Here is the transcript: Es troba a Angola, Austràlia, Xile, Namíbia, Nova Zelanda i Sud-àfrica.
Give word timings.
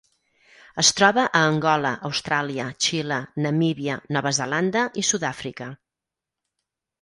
Es 0.83 0.87
troba 0.99 1.25
a 1.39 1.41
Angola, 1.49 1.91
Austràlia, 2.09 2.65
Xile, 2.85 3.19
Namíbia, 3.47 3.99
Nova 4.19 4.33
Zelanda 4.39 4.87
i 5.03 5.05
Sud-àfrica. 5.13 5.71